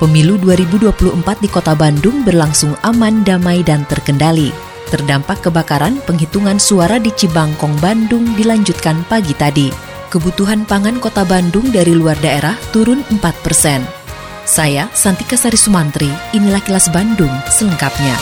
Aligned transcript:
Pemilu 0.00 0.40
2024 0.40 1.44
di 1.44 1.48
Kota 1.52 1.76
Bandung 1.76 2.24
berlangsung 2.24 2.72
aman, 2.80 3.20
damai, 3.20 3.60
dan 3.60 3.84
terkendali. 3.84 4.48
Terdampak 4.88 5.44
kebakaran, 5.44 6.00
penghitungan 6.08 6.56
suara 6.56 6.96
di 6.96 7.12
Cibangkong, 7.12 7.76
Bandung 7.84 8.32
dilanjutkan 8.32 9.04
pagi 9.12 9.36
tadi. 9.36 9.68
Kebutuhan 10.08 10.64
pangan 10.64 11.04
Kota 11.04 11.28
Bandung 11.28 11.68
dari 11.68 11.92
luar 11.92 12.16
daerah 12.24 12.56
turun 12.72 13.04
4 13.12 13.44
persen. 13.44 13.84
Saya, 14.48 14.88
Santika 14.96 15.36
Sari 15.36 15.60
Sumantri, 15.60 16.08
inilah 16.32 16.64
kilas 16.64 16.88
Bandung 16.88 17.30
selengkapnya. 17.52 18.16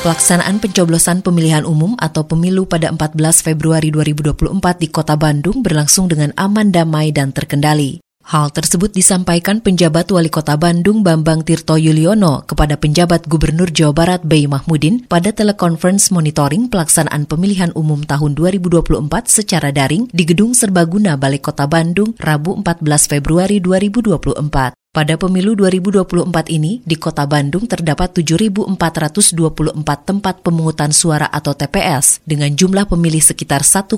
Pelaksanaan 0.00 0.64
pencoblosan 0.64 1.20
pemilihan 1.20 1.68
umum 1.68 1.92
atau 2.00 2.24
pemilu 2.24 2.64
pada 2.64 2.88
14 2.88 3.44
Februari 3.44 3.92
2024 3.92 4.48
di 4.80 4.88
Kota 4.88 5.20
Bandung 5.20 5.60
berlangsung 5.60 6.08
dengan 6.08 6.32
aman, 6.40 6.72
damai, 6.72 7.12
dan 7.12 7.36
terkendali. 7.36 8.00
Hal 8.22 8.54
tersebut 8.54 8.94
disampaikan 8.94 9.58
penjabat 9.58 10.06
Wali 10.14 10.30
Kota 10.30 10.54
Bandung 10.54 11.02
Bambang 11.02 11.42
Tirto 11.42 11.74
Yuliono 11.74 12.46
kepada 12.46 12.78
penjabat 12.78 13.26
Gubernur 13.26 13.74
Jawa 13.74 13.90
Barat 13.90 14.22
Bayi 14.22 14.46
Mahmudin 14.46 15.02
pada 15.10 15.34
telekonferensi 15.34 16.14
monitoring 16.14 16.70
pelaksanaan 16.70 17.26
pemilihan 17.26 17.74
umum 17.74 18.06
tahun 18.06 18.38
2024 18.38 19.02
secara 19.26 19.74
daring 19.74 20.06
di 20.14 20.22
Gedung 20.22 20.54
Serbaguna 20.54 21.18
Balai 21.18 21.42
Kota 21.42 21.66
Bandung 21.66 22.14
Rabu 22.22 22.62
14 22.62 23.10
Februari 23.10 23.58
2024. 23.58 24.78
Pada 24.92 25.16
pemilu 25.16 25.56
2024 25.56 26.52
ini, 26.52 26.84
di 26.84 27.00
kota 27.00 27.24
Bandung 27.24 27.64
terdapat 27.64 28.12
7.424 28.12 29.72
tempat 30.04 30.44
pemungutan 30.44 30.92
suara 30.92 31.32
atau 31.32 31.56
TPS 31.56 32.20
dengan 32.28 32.52
jumlah 32.52 32.84
pemilih 32.84 33.24
sekitar 33.24 33.64
1,8 33.64 33.96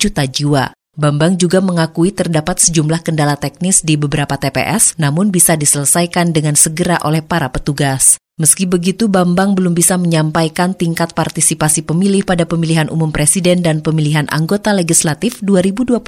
juta 0.00 0.24
jiwa. 0.24 0.72
Bambang 0.94 1.34
juga 1.34 1.58
mengakui 1.58 2.14
terdapat 2.14 2.62
sejumlah 2.62 3.02
kendala 3.02 3.34
teknis 3.34 3.82
di 3.82 3.98
beberapa 3.98 4.38
TPS, 4.38 4.94
namun 4.94 5.34
bisa 5.34 5.58
diselesaikan 5.58 6.30
dengan 6.30 6.54
segera 6.54 7.02
oleh 7.02 7.18
para 7.18 7.50
petugas. 7.50 8.14
Meski 8.38 8.62
begitu, 8.62 9.10
Bambang 9.10 9.58
belum 9.58 9.74
bisa 9.74 9.98
menyampaikan 9.98 10.70
tingkat 10.70 11.10
partisipasi 11.10 11.82
pemilih 11.82 12.22
pada 12.22 12.46
pemilihan 12.46 12.86
umum 12.94 13.10
presiden 13.10 13.58
dan 13.58 13.82
pemilihan 13.82 14.30
anggota 14.30 14.70
legislatif 14.70 15.42
2024 15.42 15.98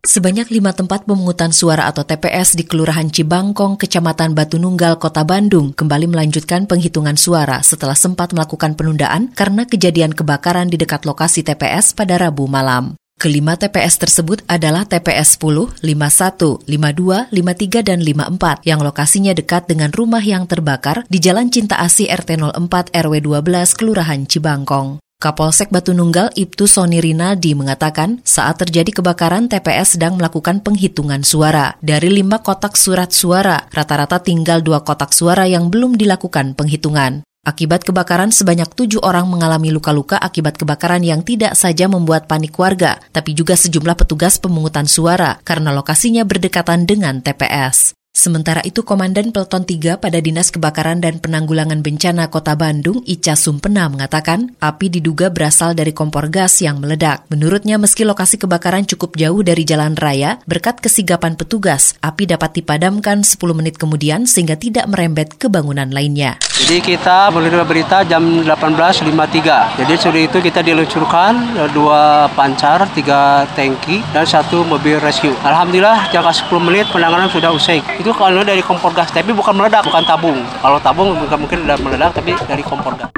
Sebanyak 0.09 0.49
lima 0.49 0.73
tempat 0.73 1.05
pemungutan 1.05 1.53
suara 1.53 1.85
atau 1.85 2.01
TPS 2.01 2.57
di 2.57 2.65
Kelurahan 2.65 3.13
Cibangkong, 3.13 3.77
Kecamatan 3.77 4.33
Batu 4.33 4.57
Nunggal, 4.57 4.97
Kota 4.97 5.21
Bandung 5.21 5.77
kembali 5.77 6.09
melanjutkan 6.09 6.65
penghitungan 6.65 7.21
suara 7.21 7.61
setelah 7.61 7.93
sempat 7.93 8.33
melakukan 8.33 8.73
penundaan 8.73 9.29
karena 9.37 9.69
kejadian 9.69 10.17
kebakaran 10.17 10.73
di 10.73 10.81
dekat 10.81 11.05
lokasi 11.05 11.45
TPS 11.45 11.93
pada 11.93 12.17
Rabu 12.17 12.49
malam. 12.49 12.97
Kelima 13.21 13.61
TPS 13.61 14.01
tersebut 14.01 14.41
adalah 14.49 14.89
TPS 14.89 15.37
10, 15.37 15.77
51, 15.85 16.65
52, 16.65 17.29
53, 17.29 17.85
dan 17.85 18.01
54 18.01 18.65
yang 18.65 18.81
lokasinya 18.81 19.37
dekat 19.37 19.69
dengan 19.69 19.93
rumah 19.93 20.25
yang 20.25 20.49
terbakar 20.49 21.05
di 21.13 21.21
Jalan 21.21 21.53
Cinta 21.53 21.85
Asih 21.85 22.09
RT 22.09 22.41
04 22.57 22.97
RW 22.97 23.15
12 23.45 23.77
Kelurahan 23.77 24.25
Cibangkong. 24.25 25.05
Kapolsek 25.19 25.75
Batu 25.75 25.99
Nunggal 25.99 26.31
Ibtu 26.39 26.71
Soni 26.71 27.03
Rinaldi 27.03 27.51
mengatakan 27.59 28.23
saat 28.23 28.63
terjadi 28.63 29.03
kebakaran 29.03 29.51
TPS 29.51 29.99
sedang 29.99 30.15
melakukan 30.15 30.63
penghitungan 30.63 31.27
suara. 31.27 31.75
Dari 31.83 32.07
lima 32.07 32.39
kotak 32.39 32.79
surat 32.79 33.11
suara, 33.11 33.67
rata-rata 33.75 34.23
tinggal 34.23 34.63
dua 34.63 34.87
kotak 34.87 35.11
suara 35.11 35.51
yang 35.51 35.75
belum 35.75 35.99
dilakukan 35.99 36.55
penghitungan. 36.55 37.27
Akibat 37.43 37.83
kebakaran, 37.83 38.31
sebanyak 38.31 38.71
tujuh 38.79 39.03
orang 39.03 39.27
mengalami 39.27 39.75
luka-luka 39.75 40.23
akibat 40.23 40.55
kebakaran 40.55 41.03
yang 41.03 41.27
tidak 41.27 41.59
saja 41.59 41.91
membuat 41.91 42.31
panik 42.31 42.55
warga, 42.55 43.03
tapi 43.11 43.35
juga 43.35 43.59
sejumlah 43.59 43.99
petugas 43.99 44.39
pemungutan 44.39 44.87
suara 44.87 45.43
karena 45.43 45.75
lokasinya 45.75 46.23
berdekatan 46.23 46.87
dengan 46.87 47.19
TPS. 47.27 47.98
Sementara 48.19 48.59
itu, 48.67 48.83
Komandan 48.83 49.31
Peleton 49.31 49.63
3 49.63 50.03
pada 50.03 50.19
Dinas 50.19 50.51
Kebakaran 50.51 50.99
dan 50.99 51.23
Penanggulangan 51.23 51.87
Bencana 51.87 52.27
Kota 52.27 52.59
Bandung, 52.59 52.99
Ica 53.07 53.39
Sumpena, 53.39 53.87
mengatakan 53.87 54.59
api 54.59 54.91
diduga 54.91 55.31
berasal 55.31 55.79
dari 55.79 55.95
kompor 55.95 56.27
gas 56.27 56.59
yang 56.59 56.83
meledak. 56.83 57.23
Menurutnya, 57.31 57.79
meski 57.79 58.03
lokasi 58.03 58.43
kebakaran 58.43 58.91
cukup 58.91 59.15
jauh 59.15 59.39
dari 59.47 59.63
jalan 59.63 59.95
raya, 59.95 60.43
berkat 60.51 60.83
kesigapan 60.83 61.39
petugas, 61.39 61.95
api 62.03 62.27
dapat 62.27 62.59
dipadamkan 62.59 63.23
10 63.23 63.39
menit 63.55 63.79
kemudian 63.79 64.27
sehingga 64.27 64.59
tidak 64.59 64.91
merembet 64.91 65.39
ke 65.39 65.47
bangunan 65.47 65.87
lainnya. 65.87 66.43
Jadi 66.59 66.83
kita 66.83 67.31
menerima 67.31 67.63
berita 67.71 68.03
jam 68.03 68.43
18.53. 68.43 69.79
Jadi 69.79 69.95
sore 69.95 70.27
itu 70.27 70.43
kita 70.43 70.59
diluncurkan 70.59 71.55
dua 71.71 72.27
pancar, 72.35 72.83
tiga 72.99 73.47
tangki, 73.55 74.03
dan 74.11 74.27
satu 74.27 74.67
mobil 74.67 74.99
rescue. 74.99 75.39
Alhamdulillah 75.47 76.11
jangka 76.11 76.51
10 76.51 76.67
menit 76.67 76.91
penanganan 76.91 77.31
sudah 77.31 77.55
usai. 77.55 77.79
Itu 77.95 78.08
itu 78.09 78.17
kalau 78.17 78.41
dari 78.41 78.65
kompor 78.65 78.97
gas 78.97 79.13
tapi 79.13 79.37
bukan 79.37 79.53
meledak 79.53 79.85
bukan 79.85 80.01
tabung 80.09 80.41
kalau 80.65 80.81
tabung 80.81 81.13
mungkin 81.13 81.45
mungkin 81.45 81.69
udah 81.69 81.77
meledak 81.77 82.17
tapi 82.17 82.33
dari 82.49 82.65
kompor 82.65 82.97
gas 82.97 83.13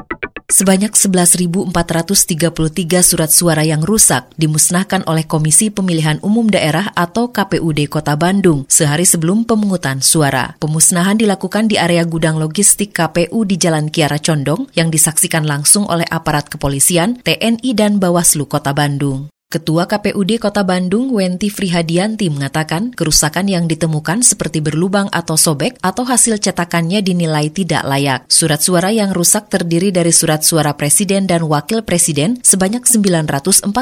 Sebanyak 0.51 0.99
11.433 0.99 1.71
surat 3.06 3.31
suara 3.31 3.62
yang 3.62 3.87
rusak 3.87 4.34
dimusnahkan 4.34 5.06
oleh 5.06 5.23
Komisi 5.23 5.71
Pemilihan 5.71 6.19
Umum 6.27 6.51
Daerah 6.51 6.91
atau 6.99 7.31
KPUD 7.31 7.87
Kota 7.87 8.19
Bandung 8.19 8.67
sehari 8.67 9.06
sebelum 9.06 9.47
pemungutan 9.47 10.03
suara. 10.03 10.59
Pemusnahan 10.59 11.22
dilakukan 11.22 11.71
di 11.71 11.78
area 11.78 12.03
gudang 12.03 12.43
logistik 12.43 12.91
KPU 12.91 13.47
di 13.47 13.62
Jalan 13.62 13.95
Kiara 13.95 14.19
Condong 14.19 14.67
yang 14.75 14.91
disaksikan 14.91 15.47
langsung 15.47 15.87
oleh 15.87 16.05
aparat 16.11 16.51
kepolisian, 16.51 17.22
TNI, 17.22 17.71
dan 17.78 18.03
Bawaslu 18.03 18.51
Kota 18.51 18.75
Bandung. 18.75 19.31
Ketua 19.50 19.91
KPUD 19.91 20.38
Kota 20.38 20.62
Bandung, 20.62 21.10
Wenti 21.10 21.50
Frihadianti, 21.50 22.30
mengatakan 22.30 22.94
kerusakan 22.94 23.50
yang 23.50 23.66
ditemukan 23.66 24.22
seperti 24.22 24.62
berlubang 24.62 25.10
atau 25.10 25.34
sobek 25.34 25.74
atau 25.82 26.06
hasil 26.06 26.38
cetakannya 26.38 27.02
dinilai 27.02 27.50
tidak 27.50 27.82
layak. 27.82 28.30
Surat 28.30 28.62
suara 28.62 28.94
yang 28.94 29.10
rusak 29.10 29.50
terdiri 29.50 29.91
dari 29.91 30.14
surat 30.14 30.47
suara 30.47 30.78
presiden 30.78 31.26
dan 31.26 31.50
wakil 31.50 31.82
presiden 31.82 32.38
sebanyak 32.47 32.86
943 32.86 33.74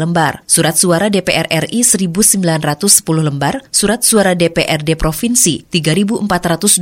lembar, 0.00 0.40
surat 0.48 0.80
suara 0.80 1.12
DPR 1.12 1.52
RI 1.68 1.84
1910 1.84 3.20
lembar, 3.20 3.60
surat 3.68 4.00
suara 4.00 4.32
DPRD 4.32 4.96
Provinsi 4.96 5.68
3428 5.68 6.80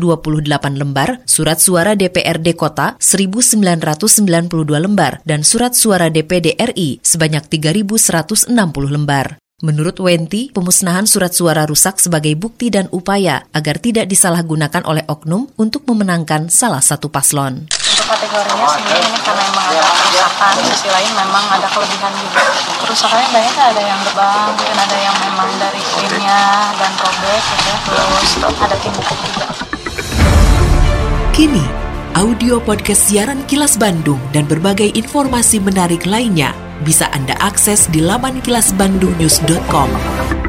lembar, 0.79 1.27
surat 1.27 1.59
suara 1.59 1.99
DPRD 1.99 2.55
Kota 2.55 2.95
1992 3.03 4.47
lembar, 4.79 5.27
dan 5.27 5.43
surat 5.43 5.75
suara 5.75 6.07
DPD 6.07 6.55
RI 6.55 7.03
sebanyak 7.03 7.43
3100 7.51 8.28
160 8.37 8.53
lembar. 8.93 9.41
Menurut 9.59 9.99
Wenti, 9.99 10.55
pemusnahan 10.55 11.03
surat 11.03 11.35
suara 11.35 11.67
rusak 11.67 11.99
sebagai 11.99 12.39
bukti 12.39 12.71
dan 12.71 12.87
upaya 12.95 13.43
agar 13.51 13.83
tidak 13.83 14.07
disalahgunakan 14.07 14.87
oleh 14.87 15.03
oknum 15.11 15.51
untuk 15.59 15.83
memenangkan 15.83 16.47
salah 16.47 16.79
satu 16.79 17.11
paslon. 17.11 17.67
Untuk 17.67 18.07
kategorinya 18.07 18.69
sebenarnya 18.71 19.03
ini 19.03 19.21
karena 19.27 19.43
memang 19.51 19.67
agak 19.67 19.91
kerusakan 19.99 20.55
sisi 20.63 20.89
lain 20.95 21.11
memang 21.19 21.45
ada 21.51 21.67
kelebihan 21.75 22.13
juga 22.15 22.43
kerusakannya 22.87 23.29
banyak 23.35 23.55
ada 23.59 23.83
yang 23.83 24.01
gebang 24.07 24.43
mungkin 24.55 24.77
ada 24.79 24.97
yang 25.03 25.17
memang 25.27 25.51
dari 25.59 25.83
krimnya 25.83 26.43
dan 26.79 26.93
robek 27.03 27.43
gitu 27.43 27.73
terus 27.91 28.31
ada 28.63 28.77
timbuk 28.79 29.07
juga 29.11 29.49
Kini, 31.35 31.67
audio 32.15 32.59
podcast 32.63 33.11
siaran 33.11 33.43
Kilas 33.51 33.75
Bandung 33.79 34.23
dan 34.31 34.47
berbagai 34.47 34.95
informasi 34.95 35.59
menarik 35.59 36.07
lainnya 36.07 36.68
bisa 36.83 37.11
Anda 37.15 37.35
akses 37.41 37.89
di 37.89 38.03
laman 38.03 38.43
kilasbandungnews.com. 38.43 39.91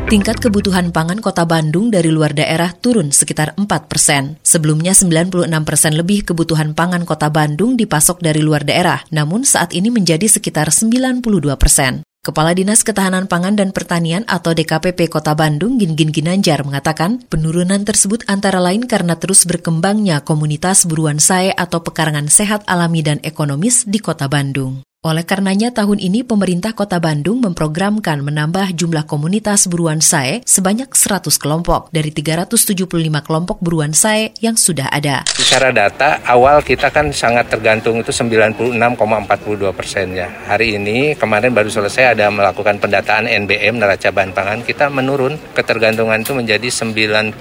Tingkat 0.09 0.41
kebutuhan 0.41 0.89
pangan 0.89 1.21
kota 1.21 1.45
Bandung 1.45 1.93
dari 1.93 2.09
luar 2.09 2.33
daerah 2.33 2.73
turun 2.73 3.13
sekitar 3.13 3.53
4 3.53 3.69
persen. 3.85 4.41
Sebelumnya 4.41 4.97
96 4.97 5.45
persen 5.61 5.93
lebih 5.93 6.25
kebutuhan 6.25 6.73
pangan 6.73 7.05
kota 7.05 7.29
Bandung 7.29 7.77
dipasok 7.77 8.17
dari 8.17 8.41
luar 8.41 8.65
daerah, 8.65 9.05
namun 9.13 9.45
saat 9.45 9.69
ini 9.77 9.93
menjadi 9.93 10.25
sekitar 10.25 10.73
92 10.73 11.21
persen. 11.61 12.01
Kepala 12.25 12.57
Dinas 12.57 12.81
Ketahanan 12.81 13.29
Pangan 13.29 13.53
dan 13.53 13.69
Pertanian 13.69 14.25
atau 14.25 14.57
DKPP 14.57 15.13
Kota 15.13 15.37
Bandung 15.37 15.77
Gingin 15.77 16.09
Ginanjar 16.09 16.65
mengatakan 16.65 17.21
penurunan 17.29 17.85
tersebut 17.85 18.25
antara 18.25 18.57
lain 18.57 18.89
karena 18.89 19.13
terus 19.15 19.45
berkembangnya 19.45 20.25
komunitas 20.25 20.89
buruan 20.89 21.21
sae 21.21 21.53
atau 21.53 21.85
pekarangan 21.85 22.33
sehat 22.33 22.65
alami 22.65 23.05
dan 23.05 23.21
ekonomis 23.21 23.85
di 23.85 24.01
Kota 24.01 24.25
Bandung. 24.25 24.88
Oleh 24.99 25.23
karenanya 25.23 25.71
tahun 25.71 25.95
ini 25.95 26.27
pemerintah 26.27 26.75
Kota 26.75 26.99
Bandung 26.99 27.39
memprogramkan 27.39 28.19
menambah 28.19 28.75
jumlah 28.75 29.07
komunitas 29.07 29.71
buruan 29.71 30.03
sae 30.03 30.43
sebanyak 30.43 30.91
100 30.91 31.39
kelompok 31.39 31.87
dari 31.95 32.11
375 32.11 32.83
kelompok 33.23 33.63
buruan 33.63 33.95
sae 33.95 34.35
yang 34.43 34.59
sudah 34.59 34.91
ada. 34.91 35.23
Secara 35.31 35.71
data 35.71 36.19
awal 36.27 36.59
kita 36.67 36.91
kan 36.91 37.15
sangat 37.15 37.47
tergantung 37.47 38.03
itu 38.03 38.11
96,42 38.11 38.75
persen 39.71 40.19
ya. 40.19 40.27
Hari 40.51 40.75
ini 40.75 41.15
kemarin 41.15 41.55
baru 41.55 41.71
selesai 41.71 42.19
ada 42.19 42.27
melakukan 42.27 42.83
pendataan 42.83 43.31
NBM 43.47 43.79
neraca 43.79 44.11
bahan 44.11 44.35
pangan 44.35 44.67
kita 44.67 44.91
menurun 44.91 45.39
ketergantungan 45.55 46.19
itu 46.27 46.35
menjadi 46.35 46.67
92,12 46.67 47.39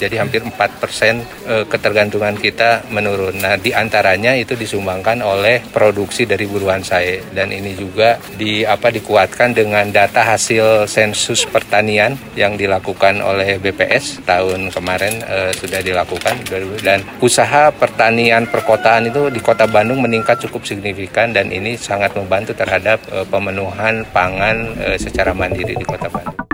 jadi 0.00 0.14
hampir 0.24 0.40
4 0.40 0.56
persen 0.80 1.20
eh, 1.44 1.68
ketergantungan 1.68 2.32
kita 2.40 2.88
menurun. 2.88 3.36
Nah 3.36 3.60
di 3.60 3.76
antaranya 3.76 4.32
itu 4.32 4.56
disumbangkan 4.56 5.17
oleh 5.20 5.62
produksi 5.70 6.24
dari 6.24 6.48
buruan 6.48 6.82
saya 6.82 7.20
dan 7.32 7.52
ini 7.54 7.74
juga 7.74 8.18
di 8.36 8.62
apa 8.64 8.90
dikuatkan 8.92 9.54
dengan 9.54 9.88
data 9.90 10.24
hasil 10.24 10.90
sensus 10.90 11.44
pertanian 11.48 12.16
yang 12.34 12.54
dilakukan 12.54 13.20
oleh 13.22 13.58
BPS 13.58 14.22
tahun 14.24 14.70
kemarin 14.72 15.22
e, 15.24 15.38
sudah 15.56 15.80
dilakukan 15.80 16.38
dan 16.84 17.02
usaha 17.22 17.70
pertanian 17.74 18.46
perkotaan 18.48 19.08
itu 19.10 19.28
di 19.32 19.40
Kota 19.42 19.66
Bandung 19.68 20.04
meningkat 20.04 20.42
cukup 20.48 20.64
signifikan 20.64 21.32
dan 21.32 21.50
ini 21.50 21.74
sangat 21.74 22.14
membantu 22.14 22.54
terhadap 22.56 23.02
e, 23.08 23.24
pemenuhan 23.26 24.06
pangan 24.10 24.76
e, 24.76 24.86
secara 25.00 25.34
mandiri 25.34 25.74
di 25.74 25.86
Kota 25.86 26.10
Bandung. 26.12 26.48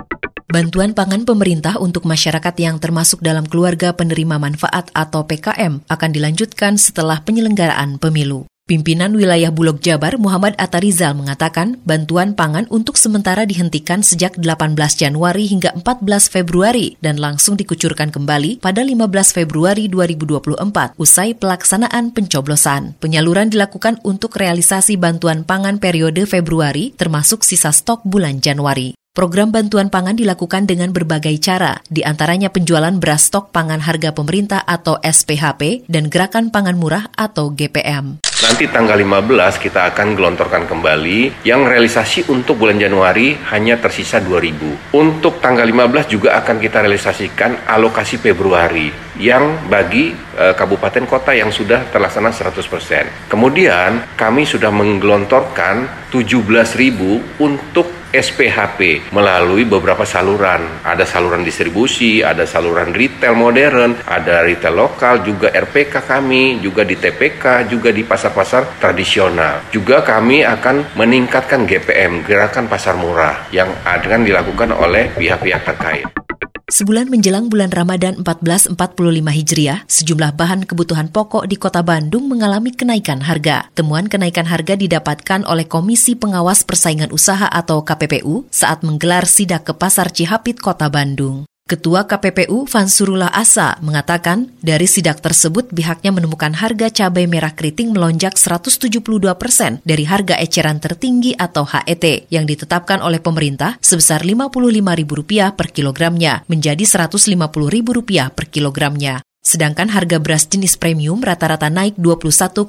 Bantuan 0.55 0.95
pangan 0.95 1.27
pemerintah 1.27 1.75
untuk 1.83 2.07
masyarakat 2.07 2.55
yang 2.63 2.79
termasuk 2.79 3.19
dalam 3.19 3.43
keluarga 3.43 3.91
penerima 3.91 4.39
manfaat 4.39 4.87
atau 4.95 5.27
PKM 5.27 5.83
akan 5.83 6.09
dilanjutkan 6.15 6.79
setelah 6.79 7.19
penyelenggaraan 7.27 7.99
pemilu. 7.99 8.47
Pimpinan 8.65 9.13
wilayah 9.13 9.53
Bulog 9.53 9.77
Jabar 9.77 10.17
Muhammad 10.17 10.57
Atarizal 10.57 11.13
mengatakan 11.13 11.77
bantuan 11.85 12.33
pangan 12.33 12.65
untuk 12.73 12.97
sementara 12.97 13.45
dihentikan 13.45 14.01
sejak 14.01 14.41
18 14.41 14.73
Januari 14.97 15.45
hingga 15.45 15.69
14 15.85 16.01
Februari 16.33 16.97
dan 16.97 17.21
langsung 17.21 17.61
dikucurkan 17.61 18.09
kembali 18.09 18.57
pada 18.65 18.81
15 18.81 19.05
Februari 19.37 19.85
2024 19.85 20.97
usai 20.97 21.37
pelaksanaan 21.37 22.09
pencoblosan. 22.09 22.97
Penyaluran 22.97 23.53
dilakukan 23.53 24.01
untuk 24.01 24.33
realisasi 24.33 24.97
bantuan 24.97 25.45
pangan 25.45 25.77
periode 25.77 26.25
Februari 26.25 26.89
termasuk 26.97 27.45
sisa 27.45 27.69
stok 27.69 28.01
bulan 28.01 28.41
Januari. 28.41 28.97
Program 29.13 29.53
bantuan 29.53 29.93
pangan 29.93 30.17
dilakukan 30.17 30.65
dengan 30.65 30.89
berbagai 30.89 31.37
cara, 31.37 31.85
di 31.87 32.01
antaranya 32.01 32.49
penjualan 32.49 32.97
beras 32.97 33.29
stok 33.29 33.53
pangan 33.53 33.79
harga 33.79 34.11
pemerintah 34.11 34.65
atau 34.65 34.97
SPHP 35.05 35.85
dan 35.85 36.09
gerakan 36.09 36.49
pangan 36.49 36.75
murah 36.75 37.13
atau 37.13 37.53
GPM. 37.53 38.25
Nanti 38.35 38.67
tanggal 38.67 38.99
15 38.99 39.63
kita 39.63 39.95
akan 39.95 40.11
gelontorkan 40.11 40.67
kembali 40.67 41.47
yang 41.47 41.63
realisasi 41.63 42.27
untuk 42.27 42.59
bulan 42.59 42.75
Januari 42.75 43.31
hanya 43.55 43.79
tersisa 43.79 44.19
2000. 44.19 44.91
Untuk 44.91 45.39
tanggal 45.39 45.63
15 45.63 46.11
juga 46.11 46.35
akan 46.43 46.59
kita 46.59 46.83
realisasikan 46.83 47.63
alokasi 47.63 48.19
Februari 48.19 48.91
yang 49.23 49.71
bagi 49.71 50.11
e, 50.11 50.51
kabupaten 50.51 51.07
kota 51.07 51.31
yang 51.31 51.47
sudah 51.47 51.87
terlaksana 51.87 52.35
100%. 52.35 53.31
Kemudian 53.31 54.03
kami 54.19 54.43
sudah 54.43 54.67
menggelontorkan 54.67 56.11
17.000 56.11 57.39
untuk 57.39 57.87
SPHP 58.15 59.11
melalui 59.11 59.67
beberapa 59.67 60.07
saluran. 60.07 60.83
Ada 60.87 61.03
saluran 61.03 61.43
distribusi, 61.43 62.23
ada 62.23 62.47
saluran 62.47 62.95
retail 62.95 63.35
modern, 63.35 63.99
ada 64.07 64.47
retail 64.47 64.75
lokal, 64.75 65.21
juga 65.27 65.51
RPK 65.51 66.07
kami, 66.07 66.63
juga 66.63 66.87
di 66.87 66.95
TPK, 66.95 67.67
juga 67.67 67.91
di 67.91 68.07
pasar-pasar 68.07 68.79
tradisional. 68.79 69.67
Juga 69.69 70.01
kami 70.01 70.47
akan 70.47 70.95
meningkatkan 70.95 71.67
GPM, 71.67 72.23
Gerakan 72.23 72.71
Pasar 72.71 72.95
Murah, 72.95 73.51
yang 73.51 73.69
akan 73.83 74.23
dilakukan 74.23 74.71
oleh 74.71 75.11
pihak-pihak 75.13 75.61
terkait. 75.67 76.24
Sebulan 76.65 77.13
menjelang 77.13 77.45
bulan 77.45 77.69
Ramadan 77.69 78.25
1445 78.25 78.73
Hijriah, 79.21 79.85
sejumlah 79.85 80.33
bahan 80.33 80.65
kebutuhan 80.65 81.13
pokok 81.13 81.45
di 81.45 81.61
kota 81.61 81.85
Bandung 81.85 82.25
mengalami 82.25 82.73
kenaikan 82.73 83.21
harga. 83.21 83.69
Temuan 83.77 84.09
kenaikan 84.09 84.49
harga 84.49 84.73
didapatkan 84.73 85.45
oleh 85.45 85.69
Komisi 85.69 86.17
Pengawas 86.17 86.65
Persaingan 86.65 87.13
Usaha 87.13 87.45
atau 87.45 87.85
KPPU 87.85 88.49
saat 88.49 88.81
menggelar 88.81 89.29
sidak 89.29 89.69
ke 89.69 89.77
Pasar 89.77 90.09
Cihapit, 90.09 90.57
Kota 90.57 90.89
Bandung. 90.89 91.45
Ketua 91.65 92.05
KPPU 92.05 92.69
Vansurullah 92.69 93.33
Asa 93.33 93.81
mengatakan 93.81 94.53
dari 94.61 94.85
sidak 94.85 95.17
tersebut 95.17 95.73
pihaknya 95.73 96.13
menemukan 96.13 96.53
harga 96.53 96.93
cabai 96.93 97.25
merah 97.25 97.57
keriting 97.57 97.89
melonjak 97.89 98.37
172 98.37 99.01
persen 99.33 99.81
dari 99.81 100.05
harga 100.05 100.37
eceran 100.37 100.77
tertinggi 100.77 101.33
atau 101.33 101.65
HET 101.65 102.29
yang 102.29 102.45
ditetapkan 102.45 103.01
oleh 103.01 103.17
pemerintah 103.17 103.81
sebesar 103.81 104.21
Rp55.000 104.21 105.57
per 105.57 105.73
kilogramnya 105.73 106.45
menjadi 106.45 106.85
Rp150.000 106.85 108.29
per 108.29 108.45
kilogramnya. 108.45 109.25
Sedangkan 109.45 109.93
harga 109.93 110.17
beras 110.17 110.49
jenis 110.49 110.73
premium 110.73 111.21
rata-rata 111.21 111.69
naik 111.69 112.01
21,58 112.01 112.65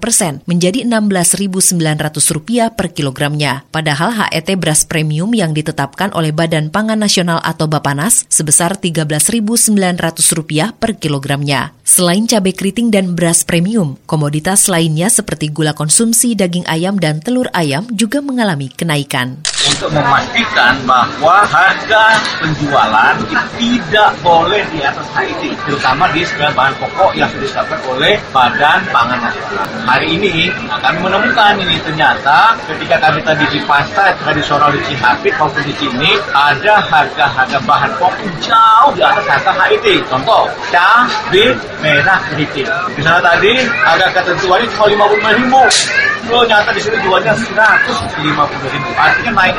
persen 0.00 0.40
menjadi 0.48 0.88
Rp16.900 0.88 2.72
per 2.72 2.88
kilogramnya. 2.96 3.68
Padahal 3.68 4.16
HET 4.16 4.48
beras 4.56 4.88
premium 4.88 5.28
yang 5.36 5.52
ditetapkan 5.52 6.16
oleh 6.16 6.32
Badan 6.32 6.72
Pangan 6.72 6.96
Nasional 6.96 7.36
atau 7.44 7.68
Bapanas 7.68 8.24
sebesar 8.32 8.80
Rp13.900 8.80 10.72
per 10.80 10.96
kilogramnya. 10.96 11.76
Selain 11.84 12.24
cabai 12.24 12.56
keriting 12.56 12.88
dan 12.88 13.12
beras 13.12 13.44
premium, 13.44 14.00
komoditas 14.08 14.72
lainnya 14.72 15.12
seperti 15.12 15.52
gula 15.52 15.76
konsumsi, 15.76 16.32
daging 16.32 16.64
ayam, 16.64 16.96
dan 16.96 17.20
telur 17.20 17.52
ayam 17.52 17.84
juga 17.92 18.24
mengalami 18.24 18.72
kenaikan 18.72 19.44
untuk 19.64 19.90
memastikan 19.96 20.76
bahwa 20.84 21.40
harga 21.48 22.20
penjualan 22.40 23.16
tidak 23.56 24.10
boleh 24.20 24.62
di 24.68 24.80
atas 24.84 25.08
HIT, 25.16 25.56
terutama 25.74 26.06
di 26.14 26.22
segala 26.22 26.54
bahan 26.54 26.74
pokok 26.78 27.18
yang 27.18 27.26
sudah 27.34 27.50
ditetapkan 27.50 27.80
oleh 27.90 28.14
Badan 28.30 28.78
Pangan 28.94 29.18
Nasional. 29.18 29.66
Hari 29.90 30.06
ini 30.06 30.46
nah, 30.70 30.78
kami 30.78 31.02
menemukan 31.02 31.58
ini 31.58 31.82
ternyata 31.82 32.54
ketika 32.70 33.02
kami 33.02 33.18
tadi 33.26 33.42
di 33.50 33.58
pasar 33.66 34.14
tradisional 34.22 34.70
di 34.70 34.78
Cihapit 34.86 35.34
maupun 35.34 35.66
di 35.66 35.74
sini 35.74 36.14
ada 36.30 36.78
harga-harga 36.78 37.58
bahan 37.66 37.90
pokok 37.98 38.30
jauh 38.38 38.94
di 38.94 39.02
atas 39.02 39.26
harga 39.26 39.66
HIT. 39.66 40.06
Contoh, 40.06 40.46
cabai 40.70 41.50
merah 41.82 42.22
keriting. 42.30 42.70
Di 42.94 43.02
sana 43.02 43.18
tadi 43.18 43.58
harga 43.66 44.14
ketentuannya 44.14 44.70
cuma 44.78 44.86
lima 44.86 45.04
puluh 45.10 45.34
ribu. 45.34 45.62
Lo 46.30 46.46
nyata 46.46 46.70
di 46.70 46.80
sini 46.86 47.02
jualnya 47.02 47.34
seratus 47.34 47.98
lima 48.22 48.46
puluh 48.46 48.70
ribu. 48.70 48.88
Artinya 48.94 49.42
naik 49.42 49.58